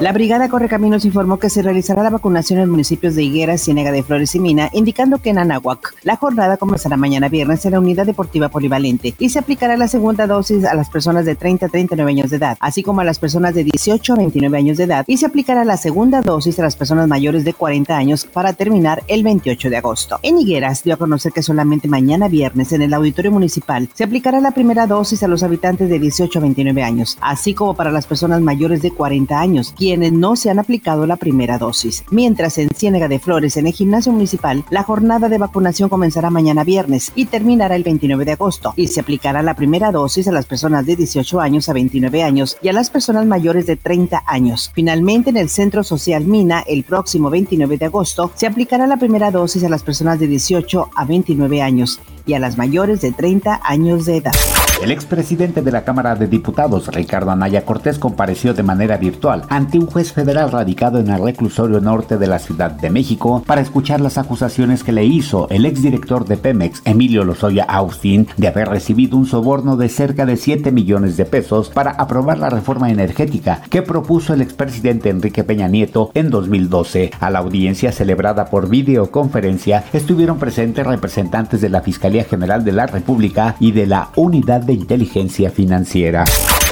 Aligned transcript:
La 0.00 0.12
Brigada 0.12 0.48
Correcaminos 0.48 1.04
informó 1.04 1.40
que 1.40 1.50
se 1.50 1.60
realizará 1.60 2.04
la 2.04 2.10
vacunación 2.10 2.60
en 2.60 2.70
municipios 2.70 3.16
de 3.16 3.24
Higueras, 3.24 3.64
Ciénega 3.64 3.90
de 3.90 4.04
Flores 4.04 4.32
y 4.36 4.38
Mina, 4.38 4.70
indicando 4.72 5.18
que 5.18 5.30
en 5.30 5.38
Anáhuac 5.38 5.96
la 6.04 6.14
jornada 6.14 6.56
comenzará 6.56 6.96
mañana 6.96 7.28
viernes 7.28 7.66
en 7.66 7.72
la 7.72 7.80
Unidad 7.80 8.06
Deportiva 8.06 8.48
Polivalente 8.48 9.16
y 9.18 9.30
se 9.30 9.40
aplicará 9.40 9.76
la 9.76 9.88
segunda 9.88 10.28
dosis 10.28 10.64
a 10.66 10.74
las 10.76 10.88
personas 10.88 11.24
de 11.24 11.34
30 11.34 11.66
a 11.66 11.68
39 11.68 12.12
años 12.12 12.30
de 12.30 12.36
edad, 12.36 12.56
así 12.60 12.84
como 12.84 13.00
a 13.00 13.04
las 13.04 13.18
personas 13.18 13.56
de 13.56 13.64
18 13.64 14.12
a 14.12 14.16
29 14.18 14.56
años 14.56 14.76
de 14.76 14.84
edad 14.84 15.04
y 15.08 15.16
se 15.16 15.26
aplicará 15.26 15.64
la 15.64 15.76
segunda 15.76 16.20
dosis 16.20 16.60
a 16.60 16.62
las 16.62 16.76
personas 16.76 17.08
mayores 17.08 17.44
de 17.44 17.54
40 17.54 17.96
años 17.96 18.24
para 18.24 18.52
terminar 18.52 19.02
el 19.08 19.24
28 19.24 19.68
de 19.68 19.78
agosto. 19.78 20.20
En 20.22 20.38
Higueras 20.38 20.84
dio 20.84 20.94
a 20.94 20.98
conocer 20.98 21.32
que 21.32 21.42
solamente 21.42 21.88
mañana 21.88 22.28
viernes 22.28 22.70
en 22.72 22.82
el 22.82 22.94
Auditorio 22.94 23.32
Municipal 23.32 23.88
se 23.94 24.04
aplicará 24.04 24.40
la 24.40 24.52
primera 24.52 24.86
dosis 24.86 25.24
a 25.24 25.28
los 25.28 25.42
habitantes 25.42 25.88
de 25.88 25.98
18 25.98 26.38
a 26.38 26.42
29 26.42 26.84
años, 26.84 27.18
así 27.20 27.52
como 27.52 27.74
para 27.74 27.90
las 27.90 28.06
personas 28.06 28.40
mayores 28.40 28.80
de 28.80 28.92
40 28.92 29.40
años, 29.40 29.74
quienes 29.76 29.87
no 29.96 30.36
se 30.36 30.50
han 30.50 30.58
aplicado 30.58 31.06
la 31.06 31.16
primera 31.16 31.58
dosis. 31.58 32.04
Mientras 32.10 32.58
en 32.58 32.68
Ciénega 32.68 33.08
de 33.08 33.18
Flores, 33.18 33.56
en 33.56 33.66
el 33.66 33.72
gimnasio 33.72 34.12
municipal, 34.12 34.64
la 34.70 34.82
jornada 34.82 35.28
de 35.28 35.38
vacunación 35.38 35.88
comenzará 35.88 36.30
mañana 36.30 36.64
viernes 36.64 37.12
y 37.14 37.26
terminará 37.26 37.74
el 37.74 37.84
29 37.84 38.24
de 38.24 38.32
agosto 38.32 38.74
y 38.76 38.88
se 38.88 39.00
aplicará 39.00 39.42
la 39.42 39.54
primera 39.54 39.90
dosis 39.90 40.28
a 40.28 40.32
las 40.32 40.46
personas 40.46 40.84
de 40.84 40.96
18 40.96 41.40
años 41.40 41.68
a 41.68 41.72
29 41.72 42.22
años 42.22 42.58
y 42.60 42.68
a 42.68 42.72
las 42.72 42.90
personas 42.90 43.24
mayores 43.26 43.66
de 43.66 43.76
30 43.76 44.24
años. 44.26 44.70
Finalmente, 44.74 45.30
en 45.30 45.38
el 45.38 45.48
Centro 45.48 45.82
Social 45.82 46.24
Mina, 46.24 46.62
el 46.66 46.84
próximo 46.84 47.30
29 47.30 47.78
de 47.78 47.86
agosto, 47.86 48.30
se 48.34 48.46
aplicará 48.46 48.86
la 48.86 48.98
primera 48.98 49.30
dosis 49.30 49.64
a 49.64 49.68
las 49.68 49.82
personas 49.82 50.18
de 50.18 50.26
18 50.26 50.90
a 50.94 51.04
29 51.04 51.62
años 51.62 52.00
y 52.26 52.34
a 52.34 52.38
las 52.38 52.58
mayores 52.58 53.00
de 53.00 53.12
30 53.12 53.60
años 53.64 54.04
de 54.04 54.18
edad. 54.18 54.32
El 54.80 54.92
expresidente 54.92 55.60
de 55.60 55.72
la 55.72 55.82
Cámara 55.82 56.14
de 56.14 56.28
Diputados, 56.28 56.86
Ricardo 56.94 57.32
Anaya 57.32 57.64
Cortés, 57.64 57.98
compareció 57.98 58.54
de 58.54 58.62
manera 58.62 58.96
virtual 58.96 59.42
ante 59.48 59.76
un 59.76 59.86
juez 59.86 60.12
federal 60.12 60.52
radicado 60.52 61.00
en 61.00 61.10
el 61.10 61.20
reclusorio 61.20 61.80
norte 61.80 62.16
de 62.16 62.28
la 62.28 62.38
Ciudad 62.38 62.70
de 62.70 62.88
México 62.88 63.42
para 63.44 63.60
escuchar 63.60 64.00
las 64.00 64.18
acusaciones 64.18 64.84
que 64.84 64.92
le 64.92 65.04
hizo 65.04 65.48
el 65.50 65.66
exdirector 65.66 66.26
de 66.26 66.36
Pemex, 66.36 66.82
Emilio 66.84 67.24
Lozoya 67.24 67.64
Austin, 67.64 68.28
de 68.36 68.46
haber 68.46 68.68
recibido 68.68 69.16
un 69.16 69.26
soborno 69.26 69.76
de 69.76 69.88
cerca 69.88 70.24
de 70.26 70.36
7 70.36 70.70
millones 70.70 71.16
de 71.16 71.24
pesos 71.24 71.70
para 71.70 71.90
aprobar 71.90 72.38
la 72.38 72.48
reforma 72.48 72.88
energética 72.88 73.62
que 73.68 73.82
propuso 73.82 74.32
el 74.32 74.42
expresidente 74.42 75.10
Enrique 75.10 75.42
Peña 75.42 75.66
Nieto 75.66 76.12
en 76.14 76.30
2012. 76.30 77.10
A 77.18 77.30
la 77.30 77.40
audiencia 77.40 77.90
celebrada 77.90 78.44
por 78.44 78.68
videoconferencia 78.68 79.84
estuvieron 79.92 80.38
presentes 80.38 80.86
representantes 80.86 81.60
de 81.60 81.68
la 81.68 81.80
Fiscalía 81.80 82.22
General 82.22 82.64
de 82.64 82.72
la 82.72 82.86
República 82.86 83.56
y 83.58 83.72
de 83.72 83.86
la 83.88 84.10
Unidad 84.14 84.67
de 84.68 84.74
Inteligencia 84.74 85.50
Financiera. 85.50 86.24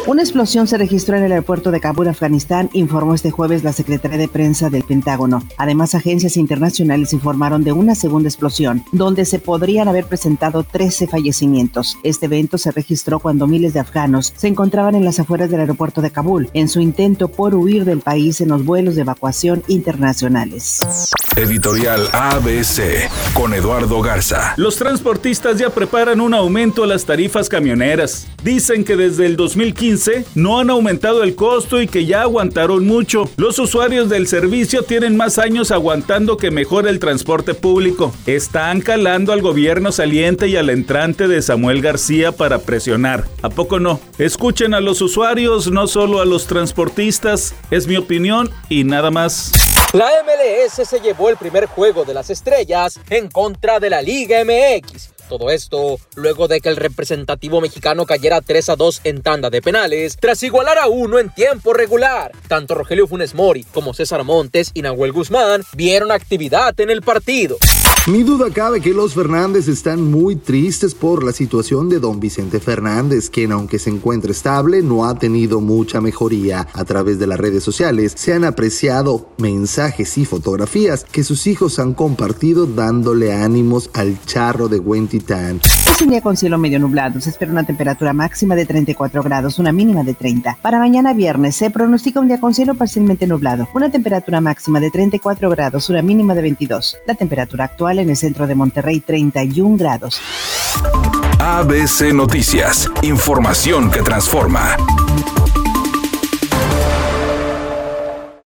Una 0.06 0.22
explosión 0.22 0.68
se 0.68 0.78
registró 0.78 1.16
en 1.16 1.24
el 1.24 1.32
aeropuerto 1.32 1.72
de 1.72 1.80
Kabul, 1.80 2.06
Afganistán, 2.06 2.70
informó 2.72 3.12
este 3.12 3.32
jueves 3.32 3.64
la 3.64 3.72
Secretaría 3.72 4.18
de 4.18 4.28
Prensa 4.28 4.70
del 4.70 4.84
Pentágono. 4.84 5.42
Además, 5.56 5.96
agencias 5.96 6.36
internacionales 6.36 7.12
informaron 7.12 7.64
de 7.64 7.72
una 7.72 7.96
segunda 7.96 8.28
explosión, 8.28 8.84
donde 8.92 9.24
se 9.24 9.40
podrían 9.40 9.88
haber 9.88 10.04
presentado 10.06 10.62
13 10.62 11.08
fallecimientos. 11.08 11.98
Este 12.04 12.26
evento 12.26 12.56
se 12.56 12.70
registró 12.70 13.18
cuando 13.18 13.48
miles 13.48 13.74
de 13.74 13.80
afganos 13.80 14.32
se 14.36 14.46
encontraban 14.46 14.94
en 14.94 15.04
las 15.04 15.18
afueras 15.18 15.50
del 15.50 15.58
aeropuerto 15.58 16.00
de 16.00 16.12
Kabul, 16.12 16.50
en 16.52 16.68
su 16.68 16.80
intento 16.80 17.26
por 17.26 17.56
huir 17.56 17.84
del 17.84 17.98
país 17.98 18.40
en 18.40 18.50
los 18.50 18.64
vuelos 18.64 18.94
de 18.94 19.00
evacuación 19.00 19.64
internacionales. 19.66 20.82
Editorial 21.34 22.08
ABC 22.12 23.10
con 23.34 23.52
Eduardo 23.54 24.00
Garza. 24.00 24.54
Los 24.56 24.76
transportistas 24.76 25.58
ya 25.58 25.68
preparan 25.68 26.20
un 26.20 26.32
aumento 26.32 26.84
a 26.84 26.86
las 26.86 27.04
tarifas 27.04 27.48
camioneras. 27.48 28.26
Dicen 28.42 28.84
que 28.84 28.96
desde 28.96 29.26
el 29.26 29.36
2015 29.36 29.95
no 30.34 30.58
han 30.58 30.70
aumentado 30.70 31.22
el 31.22 31.34
costo 31.34 31.80
y 31.80 31.86
que 31.86 32.04
ya 32.04 32.22
aguantaron 32.22 32.86
mucho. 32.86 33.30
Los 33.36 33.58
usuarios 33.58 34.08
del 34.08 34.26
servicio 34.26 34.82
tienen 34.82 35.16
más 35.16 35.38
años 35.38 35.70
aguantando 35.70 36.36
que 36.36 36.50
mejore 36.50 36.90
el 36.90 36.98
transporte 36.98 37.54
público. 37.54 38.12
Están 38.26 38.80
calando 38.80 39.32
al 39.32 39.40
gobierno 39.40 39.92
saliente 39.92 40.48
y 40.48 40.56
al 40.56 40.70
entrante 40.70 41.28
de 41.28 41.40
Samuel 41.40 41.80
García 41.80 42.32
para 42.32 42.58
presionar. 42.58 43.24
¿A 43.42 43.48
poco 43.48 43.80
no? 43.80 44.00
Escuchen 44.18 44.74
a 44.74 44.80
los 44.80 45.00
usuarios, 45.00 45.70
no 45.70 45.86
solo 45.86 46.20
a 46.20 46.26
los 46.26 46.46
transportistas. 46.46 47.54
Es 47.70 47.86
mi 47.86 47.96
opinión 47.96 48.50
y 48.68 48.84
nada 48.84 49.10
más. 49.10 49.52
La 49.92 50.08
MLS 50.24 50.86
se 50.86 51.00
llevó 51.00 51.30
el 51.30 51.36
primer 51.36 51.66
juego 51.66 52.04
de 52.04 52.12
las 52.12 52.28
estrellas 52.28 53.00
en 53.08 53.28
contra 53.28 53.80
de 53.80 53.88
la 53.88 54.02
Liga 54.02 54.44
MX. 54.44 55.15
Todo 55.28 55.50
esto 55.50 55.98
luego 56.14 56.48
de 56.48 56.60
que 56.60 56.68
el 56.68 56.76
representativo 56.76 57.60
mexicano 57.60 58.06
cayera 58.06 58.40
3 58.40 58.68
a 58.70 58.76
2 58.76 59.00
en 59.04 59.22
tanda 59.22 59.50
de 59.50 59.62
penales, 59.62 60.16
tras 60.20 60.42
igualar 60.42 60.78
a 60.78 60.86
uno 60.86 61.18
en 61.18 61.30
tiempo 61.30 61.72
regular. 61.72 62.32
Tanto 62.48 62.74
Rogelio 62.74 63.06
Funes 63.06 63.34
Mori 63.34 63.64
como 63.64 63.94
César 63.94 64.22
Montes 64.24 64.70
y 64.74 64.82
Nahuel 64.82 65.12
Guzmán 65.12 65.62
vieron 65.74 66.12
actividad 66.12 66.78
en 66.80 66.90
el 66.90 67.02
partido. 67.02 67.56
Ni 68.08 68.22
duda 68.22 68.50
cabe 68.50 68.80
que 68.80 68.94
los 68.94 69.14
Fernández 69.14 69.66
están 69.66 70.12
muy 70.12 70.36
tristes 70.36 70.94
por 70.94 71.24
la 71.24 71.32
situación 71.32 71.88
de 71.88 71.98
don 71.98 72.20
Vicente 72.20 72.60
Fernández, 72.60 73.28
quien 73.30 73.50
aunque 73.50 73.80
se 73.80 73.90
encuentra 73.90 74.30
estable, 74.30 74.80
no 74.80 75.06
ha 75.06 75.18
tenido 75.18 75.60
mucha 75.60 76.00
mejoría. 76.00 76.68
A 76.72 76.84
través 76.84 77.18
de 77.18 77.26
las 77.26 77.40
redes 77.40 77.64
sociales 77.64 78.12
se 78.14 78.32
han 78.32 78.44
apreciado 78.44 79.30
mensajes 79.38 80.18
y 80.18 80.24
fotografías 80.24 81.04
que 81.04 81.24
sus 81.24 81.48
hijos 81.48 81.80
han 81.80 81.94
compartido 81.94 82.66
dándole 82.66 83.32
ánimos 83.32 83.90
al 83.92 84.22
charro 84.24 84.68
de 84.68 84.78
Huentitán. 84.78 85.60
Es 85.96 86.02
un 86.02 86.10
día 86.10 86.20
con 86.20 86.36
cielo 86.36 86.58
medio 86.58 86.78
nublado. 86.78 87.20
Se 87.20 87.30
espera 87.30 87.50
una 87.50 87.64
temperatura 87.64 88.12
máxima 88.12 88.54
de 88.54 88.66
34 88.66 89.20
grados, 89.24 89.58
una 89.58 89.72
mínima 89.72 90.04
de 90.04 90.14
30. 90.14 90.58
Para 90.62 90.78
mañana 90.78 91.12
viernes 91.12 91.56
se 91.56 91.70
pronostica 91.70 92.20
un 92.20 92.28
día 92.28 92.38
con 92.38 92.54
cielo 92.54 92.74
parcialmente 92.74 93.26
nublado. 93.26 93.66
Una 93.74 93.90
temperatura 93.90 94.40
máxima 94.40 94.78
de 94.78 94.92
34 94.92 95.50
grados, 95.50 95.88
una 95.88 96.02
mínima 96.02 96.36
de 96.36 96.42
22. 96.42 96.98
La 97.06 97.14
temperatura 97.14 97.64
actual 97.64 97.95
en 97.98 98.10
el 98.10 98.16
centro 98.16 98.46
de 98.46 98.54
Monterrey 98.54 99.00
31 99.00 99.76
grados. 99.76 100.20
ABC 101.38 102.12
Noticias. 102.12 102.90
Información 103.02 103.90
que 103.90 104.02
transforma. 104.02 104.76